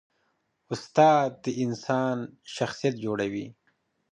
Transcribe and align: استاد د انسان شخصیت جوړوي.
استاد 0.73 1.29
د 1.43 1.45
انسان 1.63 2.15
شخصیت 2.55 2.95
جوړوي. 3.05 3.47